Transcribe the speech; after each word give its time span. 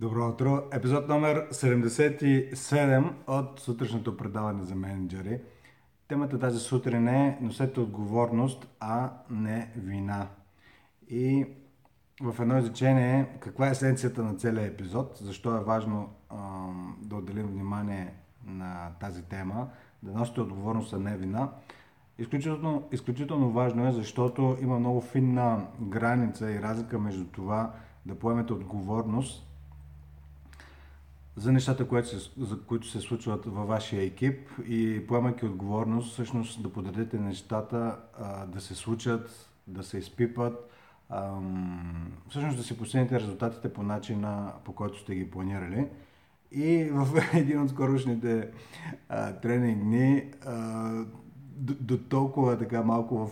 Добро 0.00 0.28
утро! 0.28 0.62
Епизод 0.72 1.08
номер 1.08 1.48
77 1.50 3.12
от 3.26 3.60
сутрешното 3.60 4.16
предаване 4.16 4.64
за 4.64 4.74
менеджери. 4.74 5.40
Темата 6.08 6.38
тази 6.38 6.58
сутрин 6.58 7.08
е 7.08 7.38
носете 7.40 7.80
отговорност, 7.80 8.68
а 8.80 9.10
не 9.30 9.72
вина. 9.76 10.26
И 11.08 11.46
в 12.22 12.40
едно 12.40 12.58
изречение, 12.58 13.26
каква 13.40 13.68
е 13.68 13.70
есенцията 13.70 14.22
на 14.22 14.34
целия 14.34 14.66
епизод, 14.66 15.18
защо 15.22 15.56
е 15.56 15.64
важно 15.64 16.08
а, 16.30 16.36
да 17.02 17.16
отделим 17.16 17.46
внимание 17.46 18.14
на 18.46 18.90
тази 19.00 19.22
тема, 19.22 19.68
да 20.02 20.12
носите 20.12 20.40
отговорност, 20.40 20.92
а 20.92 20.98
не 20.98 21.16
вина. 21.16 21.48
Изключително, 22.18 22.88
изключително 22.92 23.50
важно 23.50 23.88
е, 23.88 23.92
защото 23.92 24.56
има 24.60 24.78
много 24.78 25.00
финна 25.00 25.66
граница 25.80 26.50
и 26.50 26.62
разлика 26.62 26.98
между 26.98 27.24
това 27.24 27.72
да 28.06 28.18
поемете 28.18 28.52
отговорност 28.52 29.47
за 31.38 31.52
нещата, 31.52 31.88
които 31.88 32.08
се, 32.08 32.30
за 32.38 32.60
които 32.60 32.86
се 32.88 33.00
случват 33.00 33.46
във 33.46 33.68
вашия 33.68 34.02
екип 34.02 34.48
и 34.66 35.06
поемайки 35.06 35.46
отговорност, 35.46 36.12
всъщност 36.12 36.62
да 36.62 36.72
подредете 36.72 37.18
нещата 37.18 37.96
а, 38.18 38.46
да 38.46 38.60
се 38.60 38.74
случат, 38.74 39.50
да 39.66 39.82
се 39.82 39.98
изпипат, 39.98 40.70
а, 41.08 41.32
всъщност 42.28 42.56
да 42.56 42.62
си 42.62 42.78
постигнете 42.78 43.20
резултатите 43.20 43.72
по 43.72 43.82
начина, 43.82 44.52
по 44.64 44.72
който 44.72 44.98
сте 44.98 45.14
ги 45.14 45.30
планирали. 45.30 45.86
И 46.52 46.90
в 46.92 47.08
един 47.34 47.62
от 47.62 47.70
скорошните 47.70 48.50
тренинг 49.42 49.82
дни 49.82 50.30
до, 51.56 51.74
до 51.80 51.98
толкова 51.98 52.58
така 52.58 52.82
малко 52.82 53.16
в 53.16 53.30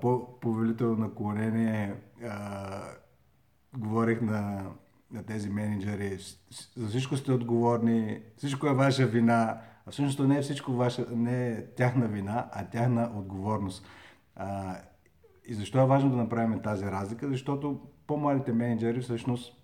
по-повелително 0.00 0.96
наклонение 0.96 1.94
а, 2.24 2.80
говорих 3.76 4.20
на 4.20 4.64
на 5.12 5.22
тези 5.22 5.50
менеджери. 5.50 6.18
За 6.76 6.88
всичко 6.88 7.16
сте 7.16 7.32
отговорни, 7.32 8.20
всичко 8.36 8.66
е 8.66 8.74
ваша 8.74 9.06
вина. 9.06 9.60
А 9.86 9.90
всъщност 9.90 10.18
не 10.18 10.38
е 10.38 10.42
всичко 10.42 10.72
ваша, 10.72 11.06
не 11.10 11.48
е 11.48 11.66
тяхна 11.66 12.08
вина, 12.08 12.48
а 12.52 12.64
тяхна 12.64 13.12
отговорност. 13.14 13.86
А, 14.36 14.76
и 15.46 15.54
защо 15.54 15.78
е 15.78 15.86
важно 15.86 16.10
да 16.10 16.16
направим 16.16 16.62
тази 16.62 16.84
разлика? 16.84 17.28
Защото 17.28 17.80
по-младите 18.06 18.52
менеджери 18.52 19.00
всъщност 19.00 19.56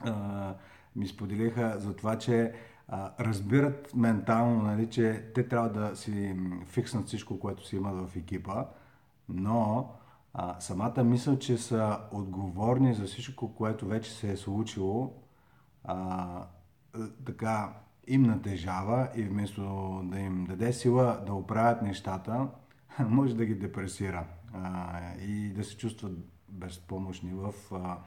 а, 0.00 0.54
ми 0.96 1.06
споделиха 1.06 1.74
за 1.78 1.96
това, 1.96 2.18
че 2.18 2.52
а, 2.88 3.12
разбират 3.20 3.94
ментално, 3.94 4.62
нали, 4.62 4.90
че 4.90 5.24
те 5.34 5.48
трябва 5.48 5.68
да 5.68 5.96
си 5.96 6.36
фикснат 6.66 7.06
всичко, 7.06 7.40
което 7.40 7.66
си 7.66 7.76
имат 7.76 8.10
в 8.10 8.16
екипа, 8.16 8.64
но 9.28 9.90
а, 10.38 10.60
самата 10.60 11.04
мисъл, 11.04 11.38
че 11.38 11.58
са 11.58 11.98
отговорни 12.12 12.94
за 12.94 13.04
всичко, 13.04 13.54
което 13.54 13.86
вече 13.86 14.10
се 14.12 14.32
е 14.32 14.36
случило, 14.36 15.12
а, 15.84 16.46
така 17.26 17.72
им 18.06 18.22
натежава 18.22 19.08
и 19.14 19.22
вместо 19.22 19.62
да 20.04 20.18
им 20.18 20.44
даде 20.44 20.72
сила 20.72 21.22
да 21.26 21.34
оправят 21.34 21.82
нещата, 21.82 22.48
може 23.08 23.36
да 23.36 23.46
ги 23.46 23.54
депресира 23.54 24.26
а, 24.54 25.00
и 25.20 25.48
да 25.48 25.64
се 25.64 25.76
чувстват 25.76 26.12
безпомощни 26.48 27.32
в 27.34 27.52
а, 27.72 27.98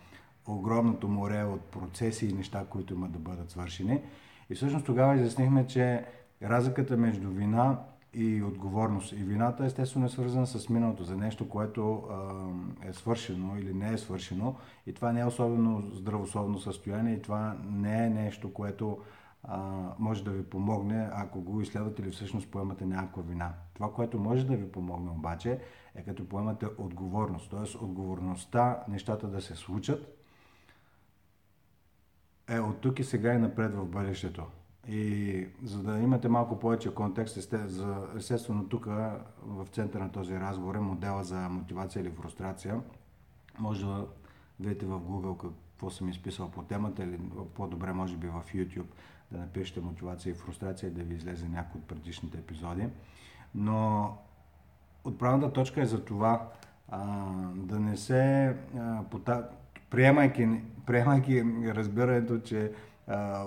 огромното 0.47 1.07
море 1.07 1.43
от 1.43 1.61
процеси 1.61 2.25
и 2.25 2.33
неща, 2.33 2.65
които 2.69 2.93
имат 2.93 3.11
да 3.11 3.19
бъдат 3.19 3.51
свършени. 3.51 4.01
И 4.49 4.55
всъщност 4.55 4.85
тогава 4.85 5.15
изяснихме, 5.15 5.67
че 5.67 6.05
разликата 6.43 6.97
между 6.97 7.29
вина 7.29 7.79
и 8.13 8.43
отговорност. 8.43 9.11
И 9.11 9.15
вината 9.15 9.65
естествено 9.65 10.05
е 10.05 10.09
свързана 10.09 10.47
с 10.47 10.69
миналото 10.69 11.03
за 11.03 11.15
нещо, 11.15 11.49
което 11.49 12.09
е 12.83 12.93
свършено 12.93 13.57
или 13.57 13.73
не 13.73 13.93
е 13.93 13.97
свършено. 13.97 14.55
И 14.85 14.93
това 14.93 15.11
не 15.11 15.19
е 15.19 15.25
особено 15.25 15.81
здравословно 15.93 16.59
състояние 16.59 17.13
и 17.13 17.21
това 17.21 17.57
не 17.65 18.05
е 18.05 18.09
нещо, 18.09 18.53
което 18.53 18.97
може 19.99 20.23
да 20.23 20.31
ви 20.31 20.43
помогне, 20.43 21.09
ако 21.13 21.41
го 21.41 21.61
изследвате 21.61 22.01
или 22.01 22.11
всъщност 22.11 22.51
поемате 22.51 22.85
някаква 22.85 23.23
вина. 23.23 23.53
Това, 23.73 23.93
което 23.93 24.19
може 24.19 24.45
да 24.45 24.55
ви 24.55 24.71
помогне 24.71 25.11
обаче, 25.11 25.59
е 25.95 26.03
като 26.03 26.29
поемате 26.29 26.65
отговорност. 26.77 27.51
Т.е. 27.51 27.83
отговорността 27.83 28.83
нещата 28.87 29.27
да 29.27 29.41
се 29.41 29.55
случат 29.55 30.15
е 32.49 32.59
от 32.59 32.81
тук 32.81 32.99
и 32.99 33.03
сега 33.03 33.33
и 33.33 33.37
напред 33.37 33.75
в 33.75 33.85
бъдещето. 33.85 34.43
И 34.87 35.47
за 35.63 35.83
да 35.83 35.99
имате 35.99 36.29
малко 36.29 36.59
повече 36.59 36.93
контекст, 36.93 37.37
естествено 38.17 38.69
тук 38.69 38.85
в 39.45 39.67
центъра 39.71 40.03
на 40.03 40.11
този 40.11 40.35
разговор 40.35 40.75
е 40.75 40.79
модела 40.79 41.23
за 41.23 41.49
мотивация 41.49 42.01
или 42.01 42.11
фрустрация. 42.11 42.81
Може 43.59 43.85
да 43.85 44.05
видите 44.59 44.85
в 44.85 44.99
Google 44.99 45.37
какво 45.37 45.89
съм 45.89 46.09
изписал 46.09 46.51
по 46.51 46.63
темата 46.63 47.03
или 47.03 47.19
по-добре 47.55 47.93
може 47.93 48.17
би 48.17 48.27
в 48.27 48.43
YouTube 48.53 48.85
да 49.31 49.37
напишете 49.37 49.81
мотивация 49.81 50.31
и 50.31 50.35
фрустрация 50.35 50.87
и 50.87 50.93
да 50.93 51.03
ви 51.03 51.15
излезе 51.15 51.47
някой 51.47 51.81
от 51.81 51.87
предишните 51.87 52.37
епизоди. 52.37 52.87
Но 53.55 54.13
отправната 55.03 55.53
точка 55.53 55.81
е 55.81 55.85
за 55.85 56.05
това 56.05 56.49
а, 56.89 57.25
да 57.55 57.79
не 57.79 57.97
се 57.97 58.55
а, 58.77 59.03
пота... 59.11 59.49
приемайки, 59.89 60.61
приемайки 60.85 61.43
разбирането, 61.75 62.39
че 62.39 62.71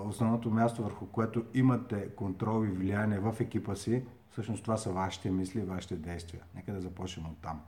основното 0.05 0.49
място, 0.49 0.83
върху 0.83 1.05
което 1.05 1.45
имате 1.53 2.09
контрол 2.09 2.65
и 2.65 2.71
влияние 2.71 3.19
в 3.19 3.35
екипа 3.39 3.75
си, 3.75 4.05
всъщност 4.31 4.63
това 4.63 4.77
са 4.77 4.91
вашите 4.91 5.31
мисли 5.31 5.61
вашите 5.61 5.95
действия. 5.95 6.43
Нека 6.55 6.73
да 6.73 6.81
започнем 6.81 7.25
от 7.25 7.37
там. 7.41 7.61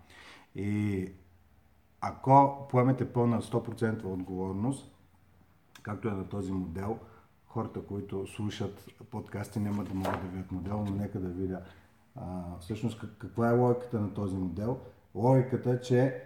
И 0.56 1.12
ако 2.02 2.68
поемете 2.70 3.14
пълна 3.14 3.42
100% 3.42 4.06
отговорност, 4.06 4.92
както 5.82 6.08
е 6.08 6.12
на 6.12 6.30
този 6.30 6.52
модел, 6.52 7.00
хората, 7.48 7.82
които 7.82 8.28
слушат 8.28 8.86
подкасти, 9.12 9.60
няма 9.60 9.84
да 9.84 9.94
могат 9.94 10.22
да 10.22 10.28
видят 10.28 10.52
модел, 10.52 10.86
но 10.90 10.96
нека 10.96 11.20
да 11.20 11.30
видя 11.30 11.62
а, 12.16 12.44
всъщност 12.60 13.18
каква 13.20 13.50
е 13.50 13.58
логиката 13.58 14.00
на 14.00 14.14
този 14.14 14.36
модел. 14.36 14.80
Логиката 15.16 15.72
е, 15.72 15.82
че 15.82 16.24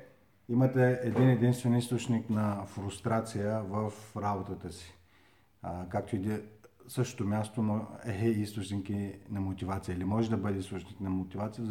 имате 0.50 1.00
един 1.04 1.30
единствен 1.30 1.76
източник 1.76 2.30
на 2.30 2.66
фрустрация 2.66 3.64
в 3.64 3.94
работата 4.16 4.72
си 4.72 4.99
а, 5.62 5.90
както 5.90 6.16
и 6.16 6.20
да 6.20 6.42
същото 6.88 7.26
място 7.26 7.88
е 8.06 8.26
източник 8.26 8.90
на 9.30 9.42
мотивация 9.42 9.96
или 9.96 10.04
може 10.04 10.30
да 10.30 10.38
бъде 10.38 10.60
източник 10.60 11.02
на 11.02 11.10
мотивация 11.10 11.66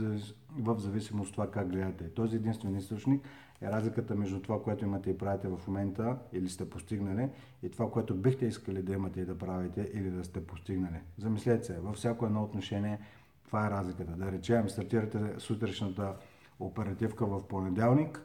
в 0.59 0.79
зависимост 0.79 1.29
от 1.29 1.33
това 1.33 1.51
как 1.51 1.69
гледате. 1.69 2.15
Този 2.15 2.37
единствен 2.37 2.77
източник 2.77 3.25
е 3.63 3.67
разликата 3.67 4.15
между 4.15 4.43
това, 4.43 4.63
което 4.63 4.85
имате 4.85 5.11
и 5.11 5.19
правите 5.19 5.49
в 5.49 5.61
момента 5.67 6.19
или 6.33 6.49
сте 6.49 6.71
постигнали 6.71 7.29
и 7.63 7.71
това, 7.71 7.91
което 7.91 8.15
бихте 8.15 8.47
искали 8.47 8.83
да 8.83 8.93
имате 8.93 9.21
и 9.21 9.25
да 9.25 9.39
правите 9.39 9.91
или 9.95 10.11
да 10.11 10.25
сте 10.25 10.47
постигнали. 10.47 11.01
Замислете 11.19 11.65
се, 11.65 11.81
във 11.81 11.97
всяко 11.97 12.27
едно 12.27 12.43
отношение 12.43 12.99
това 13.45 13.67
е 13.67 13.71
разликата. 13.71 14.13
Да 14.13 14.33
речем, 14.33 14.69
стартирате 14.69 15.41
сутрешната 15.41 16.15
оперативка 16.61 17.27
в 17.27 17.49
понеделник, 17.49 18.23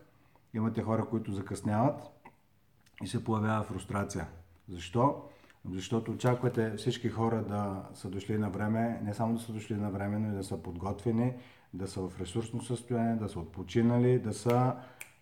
имате 0.54 0.82
хора, 0.82 1.06
които 1.06 1.32
закъсняват 1.32 2.02
и 3.04 3.08
се 3.08 3.24
появява 3.24 3.64
фрустрация. 3.64 4.28
Защо? 4.70 5.24
Защото 5.72 6.12
очаквате 6.12 6.74
всички 6.78 7.10
хора 7.10 7.44
да 7.44 7.84
са 7.94 8.10
дошли 8.10 8.38
на 8.38 8.50
време, 8.50 9.02
не 9.04 9.14
само 9.14 9.34
да 9.34 9.40
са 9.40 9.54
дошли 9.54 9.76
на 9.76 9.92
време, 9.92 10.20
но 10.20 10.34
и 10.34 10.36
да 10.36 10.44
са 10.44 10.64
подготвени, 10.64 11.34
да 11.74 11.88
са 11.88 12.02
в 12.02 12.22
ресурсно 12.22 12.62
състояние, 12.62 13.16
да 13.16 13.30
са 13.30 13.40
отпочинали, 13.40 14.20
да 14.20 14.34
са 14.34 14.74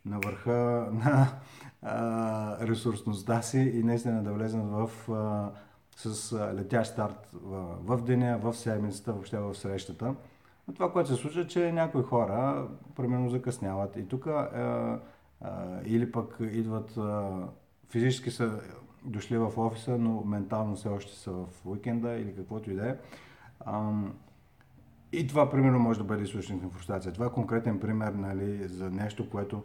на 0.06 0.20
върха 0.20 0.90
на 0.92 1.28
ресурсността 2.62 3.42
си 3.42 3.60
и 3.60 3.84
наистина 3.84 4.24
да 4.24 4.34
влезнат 4.34 4.72
в, 4.72 4.90
с 5.96 6.34
летящ 6.54 6.92
старт 6.92 7.30
в, 7.34 7.98
в 7.98 8.04
деня, 8.04 8.40
в 8.44 8.54
седмицата, 8.54 9.14
въобще 9.14 9.40
в 9.40 9.56
срещата. 9.56 10.16
Но 10.68 10.74
това, 10.74 10.92
което 10.92 11.10
се 11.10 11.16
случва, 11.16 11.48
че 11.48 11.72
някои 11.72 12.04
хора, 12.04 12.68
примерно, 12.96 13.30
закъсняват 13.30 13.96
и 13.96 14.08
тук 14.08 14.28
или 15.86 16.12
пък 16.12 16.38
идват 16.40 16.98
а, 16.98 17.32
физически 17.90 18.32
са 18.32 18.60
дошли 19.04 19.38
в 19.38 19.52
офиса, 19.58 19.98
но 19.98 20.24
ментално 20.24 20.76
все 20.76 20.90
още 20.90 21.16
са 21.16 21.32
в 21.32 21.48
уикенда 21.66 22.12
или 22.12 22.36
каквото 22.36 22.72
и 22.72 22.76
да 22.76 22.90
е. 22.90 22.96
И 25.14 25.28
това, 25.28 25.50
примерно, 25.50 25.80
може 25.80 26.00
да 26.00 26.06
бъде 26.06 26.24
източник 26.24 26.64
на 26.64 26.70
фрустрация. 26.70 27.14
Това 27.14 27.26
е 27.26 27.32
конкретен 27.32 27.80
пример 27.80 28.12
нали, 28.12 28.68
за 28.68 28.90
нещо, 28.90 29.30
което 29.30 29.64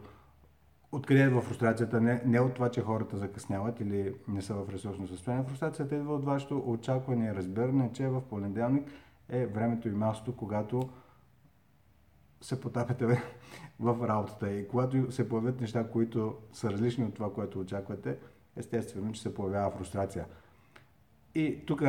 откъде 0.92 1.20
идва 1.20 1.40
фрустрацията? 1.40 2.00
Не, 2.00 2.22
не 2.26 2.40
от 2.40 2.54
това, 2.54 2.70
че 2.70 2.82
хората 2.82 3.16
закъсняват 3.16 3.80
или 3.80 4.14
не 4.28 4.42
са 4.42 4.54
в 4.54 4.70
ресурсно 4.72 5.08
състояние. 5.08 5.44
Фрустрацията 5.44 5.96
идва 5.96 6.14
от 6.14 6.24
вашето 6.24 6.62
очакване 6.66 7.26
и 7.26 7.34
разбиране, 7.34 7.92
че 7.92 8.08
в 8.08 8.20
понеделник 8.20 8.90
е 9.28 9.46
времето 9.46 9.88
и 9.88 9.92
място, 9.92 10.36
когато 10.36 10.88
се 12.40 12.60
потапяте 12.60 13.06
в 13.80 14.08
работата. 14.08 14.50
И 14.50 14.68
когато 14.68 15.12
се 15.12 15.28
появят 15.28 15.60
неща, 15.60 15.90
които 15.90 16.34
са 16.52 16.70
различни 16.70 17.04
от 17.04 17.14
това, 17.14 17.32
което 17.32 17.60
очаквате, 17.60 18.18
естествено, 18.56 19.12
че 19.12 19.22
се 19.22 19.34
появява 19.34 19.70
фрустрация. 19.70 20.26
И 21.34 21.66
тук 21.66 21.82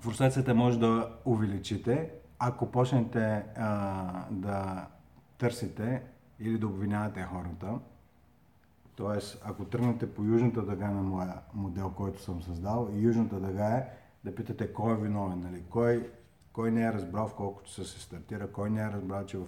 фрустрацията 0.00 0.54
може 0.54 0.78
да 0.78 1.12
увеличите, 1.24 2.10
ако 2.38 2.70
почнете 2.70 3.44
а, 3.56 4.24
да 4.30 4.86
търсите 5.38 6.02
или 6.40 6.58
да 6.58 6.66
обвинявате 6.66 7.22
хората 7.22 7.78
Тоест, 8.98 9.42
ако 9.44 9.64
тръгнете 9.64 10.14
по 10.14 10.22
южната 10.24 10.62
дъга 10.62 10.90
на 10.90 11.02
моя 11.02 11.34
модел, 11.54 11.92
който 11.96 12.22
съм 12.22 12.42
създал, 12.42 12.90
южната 12.94 13.40
дъга 13.40 13.66
е 13.66 13.88
да 14.24 14.34
питате 14.34 14.72
кой 14.72 14.92
е 14.92 14.96
виновен, 14.96 15.40
нали? 15.40 15.62
кой, 15.70 16.10
кой 16.52 16.70
не 16.70 16.82
е 16.82 16.92
разбрал 16.92 17.28
в 17.28 17.34
колкото 17.34 17.70
се 17.70 17.84
се 17.84 18.00
стартира, 18.00 18.52
кой 18.52 18.70
не 18.70 18.80
е 18.80 18.90
разбрал, 18.90 19.26
че 19.26 19.38
в 19.38 19.46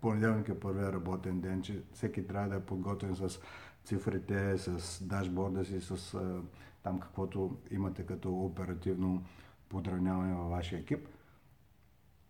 понеделник 0.00 0.48
е 0.48 0.60
първия 0.60 0.92
работен 0.92 1.40
ден, 1.40 1.62
че 1.62 1.82
всеки 1.92 2.26
трябва 2.26 2.48
да 2.48 2.56
е 2.56 2.60
подготвен 2.60 3.14
с 3.14 3.38
цифрите, 3.86 4.58
с 4.58 5.04
дашборда 5.04 5.64
си, 5.64 5.80
с 5.80 6.18
там 6.82 7.00
каквото 7.00 7.56
имате 7.70 8.02
като 8.02 8.34
оперативно 8.34 9.22
подравняване 9.68 10.34
във 10.34 10.50
вашия 10.50 10.78
екип. 10.78 11.08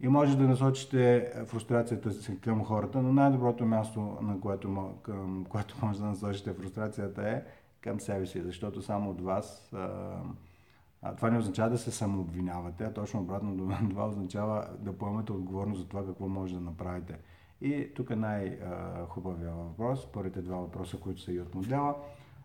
И 0.01 0.09
може 0.09 0.37
да 0.37 0.49
насочите 0.49 1.33
фрустрацията 1.47 2.13
си 2.13 2.41
към 2.41 2.65
хората, 2.65 3.03
но 3.03 3.13
най-доброто 3.13 3.65
място, 3.65 4.19
на 4.23 4.41
което, 4.41 4.95
към 5.03 5.47
което 5.49 5.77
може 5.83 6.01
да 6.01 6.07
насочите 6.07 6.55
фрустрацията 6.55 7.29
е 7.31 7.43
към 7.81 8.01
себе 8.01 8.27
си, 8.27 8.43
защото 8.43 8.83
само 8.83 9.11
от 9.11 9.21
вас 9.21 9.73
а, 9.73 11.15
това 11.17 11.31
не 11.31 11.39
означава 11.39 11.71
да 11.71 11.79
се 11.79 11.91
самообвинявате, 11.91 12.85
а 12.85 12.93
точно 12.93 13.21
обратно 13.21 13.57
това 13.91 14.07
означава 14.07 14.69
да 14.79 14.99
поемете 14.99 15.33
отговорност 15.33 15.81
за 15.81 15.89
това 15.89 16.07
какво 16.07 16.29
може 16.29 16.55
да 16.55 16.61
направите. 16.61 17.19
И 17.61 17.95
тук 17.95 18.11
е 18.11 18.17
най-хубавия 18.17 19.53
въпрос, 19.53 20.13
първите 20.13 20.43
два 20.43 20.57
въпроса, 20.57 20.97
които 20.97 21.21
са 21.21 21.33
и 21.33 21.41
от 21.41 21.55
модела. 21.55 21.97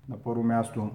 На 0.10 0.18
първо 0.18 0.44
място, 0.44 0.92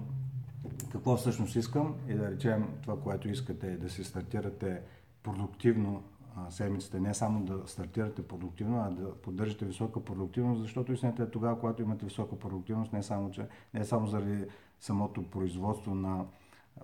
какво 0.91 1.17
всъщност 1.17 1.55
искам 1.55 1.95
и 2.07 2.13
да 2.13 2.31
речем 2.31 2.67
това, 2.81 2.99
което 2.99 3.29
искате 3.29 3.67
е 3.67 3.77
да 3.77 3.89
се 3.89 4.03
стартирате 4.03 4.81
продуктивно 5.23 6.03
седмицата, 6.49 6.99
не 6.99 7.13
само 7.13 7.45
да 7.45 7.67
стартирате 7.67 8.27
продуктивно, 8.27 8.81
а 8.81 8.89
да 8.89 9.15
поддържате 9.15 9.65
висока 9.65 10.03
продуктивност, 10.03 10.61
защото 10.61 10.93
истината 10.93 11.23
е 11.23 11.29
тогава, 11.29 11.59
когато 11.59 11.81
имате 11.81 12.05
висока 12.05 12.39
продуктивност, 12.39 12.93
не 12.93 13.03
само, 13.03 13.31
че, 13.31 13.47
не 13.73 13.85
само 13.85 14.07
заради 14.07 14.45
самото 14.79 15.23
производство 15.23 15.95
на 15.95 16.25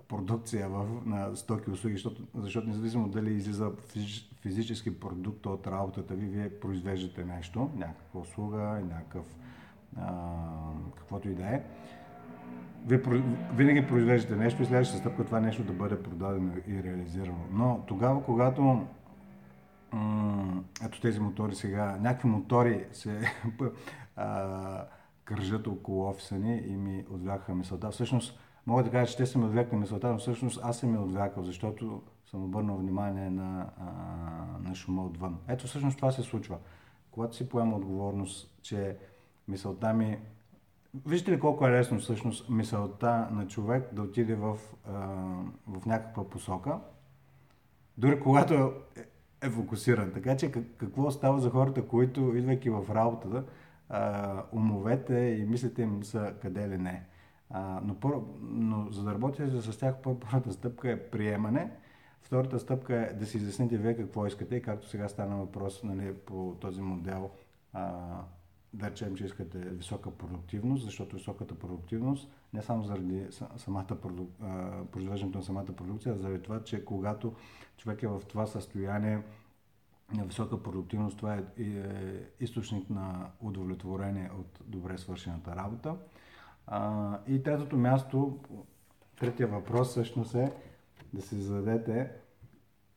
продукция 0.07 0.69
в, 0.69 0.87
на 1.05 1.35
стоки 1.35 1.69
и 1.69 1.73
услуги, 1.73 1.95
защото, 1.95 2.21
защото 2.35 2.67
независимо 2.67 3.07
дали 3.07 3.33
излиза 3.33 3.71
физич, 3.91 4.29
физически 4.41 4.99
продукт 4.99 5.45
от 5.45 5.67
работата 5.67 6.13
ви, 6.13 6.25
вие 6.25 6.59
произвеждате 6.59 7.25
нещо, 7.25 7.69
някаква 7.75 8.19
услуга, 8.19 8.81
някакъв 8.89 9.25
а, 9.97 10.13
каквото 10.97 11.29
и 11.29 11.35
да 11.35 11.43
е. 11.43 11.63
Вие 12.85 13.01
винаги 13.53 13.87
произвеждате 13.87 14.35
нещо 14.35 14.61
и 14.61 14.65
следващата 14.65 14.99
стъпка 14.99 15.25
това 15.25 15.39
нещо 15.39 15.63
да 15.63 15.73
бъде 15.73 16.03
продадено 16.03 16.53
и 16.67 16.83
реализирано. 16.83 17.45
Но 17.51 17.83
тогава, 17.87 18.23
когато 18.23 18.87
ето 20.85 21.01
тези 21.01 21.19
мотори 21.19 21.55
сега, 21.55 21.97
някакви 22.01 22.29
мотори 22.29 22.85
се 22.91 23.21
а, 24.15 24.85
кържат 25.23 25.67
около 25.67 26.09
офиса 26.09 26.35
ни 26.35 26.57
и 26.57 26.77
ми 26.77 27.05
отвляха 27.09 27.55
мисълта. 27.55 27.91
Всъщност, 27.91 28.39
мога 28.65 28.83
да 28.83 28.91
кажа, 28.91 29.11
че 29.11 29.17
те 29.17 29.25
са 29.25 29.39
ми 29.39 29.45
отвлекли 29.45 29.77
мисълта, 29.77 30.11
но 30.11 30.17
всъщност 30.17 30.59
аз 30.63 30.77
съм 30.79 30.91
ми 30.91 30.97
отвлякал, 30.97 31.43
защото 31.43 32.01
съм 32.25 32.43
обърнал 32.43 32.77
внимание 32.77 33.29
на, 33.29 33.69
а, 33.77 33.89
на 34.69 34.75
шума 34.75 35.05
отвън. 35.05 35.37
Ето 35.47 35.67
всъщност 35.67 35.97
това 35.97 36.11
се 36.11 36.21
случва. 36.21 36.57
Когато 37.11 37.35
си 37.35 37.49
поема 37.49 37.75
отговорност, 37.75 38.57
че 38.61 38.97
мисълта 39.47 39.93
ми... 39.93 40.19
Виждате 41.05 41.31
ли 41.31 41.39
колко 41.39 41.67
е 41.67 41.71
лесно 41.71 41.99
всъщност 41.99 42.49
мисълта 42.49 43.27
на 43.31 43.47
човек 43.47 43.93
да 43.93 44.01
отиде 44.01 44.35
в, 44.35 44.57
а, 44.87 44.91
в 45.67 45.85
някаква 45.85 46.29
посока, 46.29 46.79
дори 47.97 48.19
когато 48.19 48.53
е, 48.53 49.05
е 49.47 49.49
фокусиран. 49.49 50.11
Така 50.13 50.37
че 50.37 50.51
какво 50.51 51.11
става 51.11 51.39
за 51.39 51.49
хората, 51.49 51.87
които 51.87 52.35
идвайки 52.35 52.69
в 52.69 52.85
работата, 52.89 53.43
умовете 54.51 55.15
и 55.15 55.45
мислите 55.45 55.81
им 55.81 56.03
са 56.03 56.33
къде 56.41 56.69
ли 56.69 56.77
не. 56.77 57.05
А, 57.55 57.81
но, 57.83 57.95
първо, 57.95 58.37
но 58.41 58.91
за 58.91 59.03
да 59.03 59.13
работите 59.13 59.61
с 59.61 59.77
тях, 59.77 59.95
първата 60.03 60.53
стъпка 60.53 60.91
е 60.91 61.09
приемане, 61.09 61.71
втората 62.21 62.59
стъпка 62.59 62.95
е 62.95 63.13
да 63.13 63.25
си 63.25 63.37
изясните 63.37 63.77
вие 63.77 63.97
какво 63.97 64.27
искате 64.27 64.55
и 64.55 64.61
както 64.61 64.89
сега 64.89 65.07
стана 65.07 65.37
въпрос 65.37 65.83
нали, 65.83 66.13
по 66.13 66.57
този 66.61 66.81
модел, 66.81 67.29
а, 67.73 67.93
да 68.73 68.89
речем, 68.89 69.15
че 69.15 69.25
искате 69.25 69.57
висока 69.57 70.11
продуктивност, 70.11 70.83
защото 70.83 71.15
високата 71.15 71.55
продуктивност 71.55 72.31
не 72.53 72.61
само 72.61 72.83
заради 72.83 73.27
самата 73.57 73.97
проду... 74.01 74.25
произвеждането 74.91 75.37
на 75.37 75.43
самата 75.43 75.65
продукция, 75.65 76.13
а 76.13 76.17
заради 76.17 76.41
това, 76.41 76.63
че 76.63 76.85
когато 76.85 77.33
човек 77.77 78.03
е 78.03 78.07
в 78.07 78.21
това 78.27 78.45
състояние 78.45 79.21
на 80.13 80.25
висока 80.25 80.63
продуктивност, 80.63 81.17
това 81.17 81.35
е, 81.35 81.63
е 81.63 81.83
източник 82.39 82.89
на 82.89 83.29
удовлетворение 83.41 84.29
от 84.39 84.59
добре 84.65 84.97
свършената 84.97 85.55
работа. 85.55 85.95
А, 86.67 87.19
и 87.27 87.43
третото 87.43 87.77
място, 87.77 88.39
третия 89.19 89.47
въпрос 89.47 89.89
всъщност 89.89 90.35
е 90.35 90.51
да 91.13 91.21
се 91.21 91.35
зададете 91.35 92.11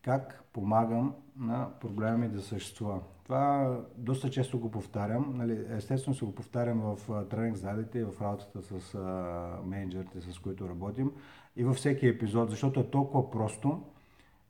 как 0.02 0.44
помагам 0.52 1.14
на 1.38 1.70
проблеми 1.80 2.28
да 2.28 2.42
съществува. 2.42 3.00
Това 3.24 3.80
доста 3.96 4.30
често 4.30 4.58
го 4.58 4.70
повтарям. 4.70 5.32
Нали, 5.36 5.66
естествено 5.70 6.14
се 6.14 6.24
го 6.24 6.34
повтарям 6.34 6.80
в 6.80 7.28
тренинг 7.28 7.56
залите 7.56 7.98
и 7.98 8.04
в 8.04 8.22
работата 8.22 8.62
с 8.62 8.94
а, 8.94 9.60
менеджерите, 9.64 10.20
с 10.20 10.38
които 10.38 10.68
работим. 10.68 11.12
И 11.56 11.64
във 11.64 11.76
всеки 11.76 12.06
епизод, 12.06 12.50
защото 12.50 12.80
е 12.80 12.90
толкова 12.90 13.30
просто 13.30 13.82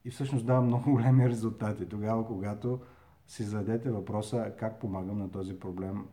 и 0.04 0.10
всъщност 0.10 0.46
дава 0.46 0.62
много 0.62 0.90
големи 0.90 1.28
резултати. 1.28 1.88
Тогава, 1.88 2.26
когато 2.26 2.80
си 3.26 3.42
зададете 3.42 3.90
въпроса 3.90 4.52
как 4.58 4.80
помагам 4.80 5.18
на 5.18 5.30
този 5.30 5.60
проблем 5.60 6.06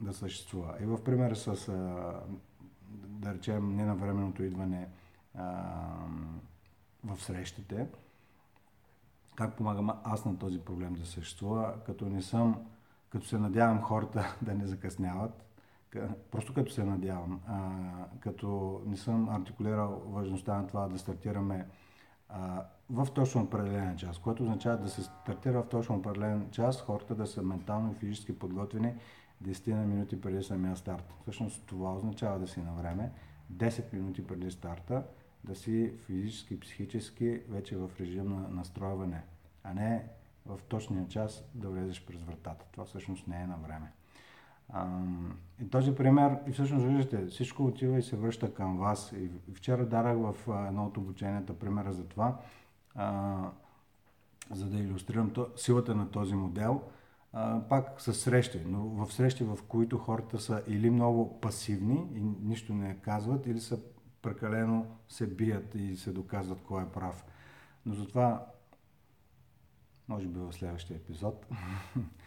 да 0.00 0.12
съществува. 0.12 0.74
И 0.82 0.86
в 0.86 1.04
пример 1.04 1.34
с, 1.34 1.68
а, 1.68 2.20
да 3.20 3.34
речем, 3.34 3.76
ненавременното 3.76 4.42
идване 4.42 4.88
а, 5.34 5.62
в 7.04 7.22
срещите, 7.22 7.86
как 9.34 9.56
помагам 9.56 9.90
аз 10.04 10.24
на 10.24 10.38
този 10.38 10.60
проблем 10.60 10.94
да 10.94 11.06
съществува, 11.06 11.74
като 11.86 12.06
не 12.06 12.22
съм, 12.22 12.66
като 13.10 13.26
се 13.26 13.38
надявам 13.38 13.82
хората 13.82 14.36
да 14.42 14.54
не 14.54 14.66
закъсняват, 14.66 15.44
просто 16.30 16.54
като 16.54 16.72
се 16.72 16.84
надявам, 16.84 17.40
а, 17.46 17.70
като 18.20 18.80
не 18.86 18.96
съм 18.96 19.28
артикулирал 19.28 20.02
важността 20.06 20.56
на 20.56 20.66
това 20.66 20.88
да 20.88 20.98
стартираме 20.98 21.66
в 22.90 23.06
точно 23.14 23.42
определен 23.42 23.96
час, 23.96 24.18
което 24.18 24.42
означава 24.42 24.76
да 24.76 24.88
се 24.88 25.02
стартира 25.02 25.62
в 25.62 25.68
точно 25.68 25.96
определен 25.96 26.50
час, 26.50 26.80
хората 26.80 27.14
да 27.14 27.26
са 27.26 27.42
ментално 27.42 27.92
и 27.92 27.94
физически 27.94 28.38
подготвени 28.38 28.94
10 29.44 29.74
на 29.74 29.86
минути 29.86 30.20
преди 30.20 30.42
самия 30.42 30.76
старт. 30.76 31.14
Всъщност 31.22 31.66
това 31.66 31.94
означава 31.94 32.38
да 32.38 32.48
си 32.48 32.60
на 32.60 32.72
време, 32.72 33.12
10 33.52 33.92
минути 33.92 34.26
преди 34.26 34.50
старта, 34.50 35.02
да 35.44 35.54
си 35.54 35.92
физически, 36.06 36.60
психически 36.60 37.40
вече 37.48 37.76
в 37.76 37.90
режим 38.00 38.28
на 38.28 38.48
настройване, 38.48 39.22
а 39.64 39.74
не 39.74 40.04
в 40.46 40.58
точния 40.68 41.08
час 41.08 41.44
да 41.54 41.68
влезеш 41.68 42.06
през 42.06 42.22
вратата. 42.22 42.64
Това 42.72 42.84
всъщност 42.84 43.26
не 43.28 43.42
е 43.42 43.46
на 43.46 43.56
време. 43.56 43.92
И 45.60 45.70
този 45.70 45.94
пример, 45.94 46.38
и 46.46 46.52
всъщност 46.52 46.86
виждате, 46.86 47.26
всичко 47.26 47.64
отива 47.64 47.98
и 47.98 48.02
се 48.02 48.16
връща 48.16 48.54
към 48.54 48.78
вас. 48.78 49.12
И 49.12 49.30
вчера 49.54 49.86
дарах 49.86 50.18
в 50.18 50.34
едно 50.68 50.86
от 50.86 50.96
обученията 50.96 51.58
примера 51.58 51.92
за 51.92 52.04
това, 52.04 52.40
а, 52.94 53.50
за 54.50 54.70
да 54.70 54.78
иллюстрирам 54.78 55.30
то, 55.30 55.48
силата 55.56 55.94
на 55.94 56.10
този 56.10 56.34
модел. 56.34 56.82
Пак 57.68 58.00
с 58.00 58.14
срещи, 58.14 58.60
но 58.66 58.80
в 58.80 59.12
срещи, 59.12 59.44
в 59.44 59.58
които 59.68 59.98
хората 59.98 60.40
са 60.40 60.62
или 60.68 60.90
много 60.90 61.40
пасивни 61.40 62.08
и 62.14 62.20
нищо 62.20 62.74
не 62.74 62.98
казват, 63.00 63.46
или 63.46 63.60
са 63.60 63.80
прекалено 64.22 64.86
се 65.08 65.26
бият 65.26 65.74
и 65.74 65.96
се 65.96 66.12
доказват 66.12 66.62
кой 66.62 66.82
е 66.82 66.88
прав. 66.88 67.24
Но 67.86 67.94
затова, 67.94 68.46
може 70.08 70.26
би 70.26 70.38
в 70.38 70.52
следващия 70.52 70.96
епизод, 70.96 71.46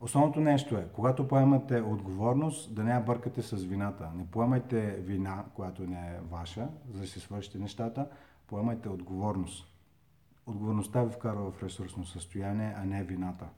Основното 0.00 0.40
нещо 0.40 0.76
е, 0.76 0.88
когато 0.92 1.28
поемате 1.28 1.80
отговорност, 1.80 2.74
да 2.74 2.84
не 2.84 2.90
я 2.90 3.00
бъркате 3.00 3.42
с 3.42 3.56
вината. 3.56 4.10
Не 4.16 4.26
поемайте 4.26 4.90
вина, 4.90 5.44
която 5.54 5.82
не 5.82 5.98
е 5.98 6.20
ваша, 6.30 6.68
за 6.90 7.00
да 7.00 7.06
си 7.06 7.20
свършите 7.20 7.58
нещата. 7.58 8.08
Поемайте 8.46 8.88
отговорност. 8.88 9.67
Отговорността 10.48 11.04
ви 11.04 11.12
вкарва 11.12 11.50
в 11.50 11.62
ресурсно 11.62 12.04
състояние, 12.04 12.74
а 12.76 12.84
не 12.84 13.04
вината. 13.04 13.48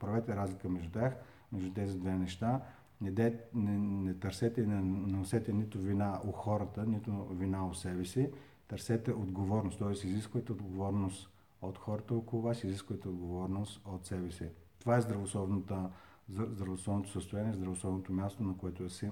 Правете 0.00 0.36
разлика 0.36 0.68
между 0.68 0.90
тях, 0.90 1.16
между 1.52 1.72
тези 1.72 1.98
две 1.98 2.14
неща. 2.14 2.60
Не, 3.00 3.10
де, 3.10 3.40
не, 3.54 3.78
не 3.78 4.14
търсете 4.14 4.60
и 4.60 4.66
не 4.66 4.80
носете 5.16 5.52
нито 5.52 5.78
вина 5.78 6.20
у 6.24 6.32
хората, 6.32 6.86
нито 6.86 7.26
вина 7.30 7.66
у 7.66 7.74
себе 7.74 8.04
си. 8.04 8.30
Търсете 8.68 9.12
отговорност, 9.12 9.78
т.е. 9.78 9.90
изисквайте 9.90 10.52
отговорност 10.52 11.30
от 11.62 11.78
хората 11.78 12.14
около 12.14 12.42
вас, 12.42 12.64
изисквайте 12.64 13.08
отговорност 13.08 13.80
от 13.86 14.06
себе 14.06 14.30
си. 14.30 14.48
Това 14.80 14.96
е 14.96 15.00
здравословното 15.00 17.12
състояние, 17.12 17.52
здравословното 17.52 18.12
място, 18.12 18.42
на 18.42 18.56
което 18.56 18.82
да 18.82 18.90
си 18.90 19.10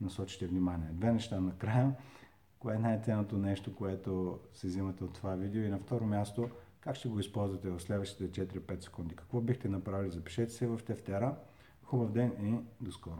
насочите 0.00 0.46
внимание. 0.46 0.88
Две 0.92 1.12
неща 1.12 1.40
накрая. 1.40 1.94
Кое 2.58 2.74
е 2.74 2.78
най-ценното 2.78 3.38
нещо, 3.38 3.74
което 3.74 4.38
си 4.52 4.66
взимате 4.66 5.04
от 5.04 5.14
това 5.14 5.34
видео? 5.34 5.62
И 5.62 5.68
на 5.68 5.78
второ 5.78 6.06
място, 6.06 6.50
как 6.80 6.96
ще 6.96 7.08
го 7.08 7.20
използвате 7.20 7.70
в 7.70 7.80
следващите 7.80 8.46
4-5 8.46 8.80
секунди? 8.80 9.16
Какво 9.16 9.40
бихте 9.40 9.68
направили? 9.68 10.10
Запишете 10.10 10.52
се 10.52 10.66
в 10.66 10.80
тефтера. 10.86 11.36
Хубав 11.82 12.12
ден 12.12 12.32
и 12.42 12.84
до 12.84 12.92
скоро! 12.92 13.08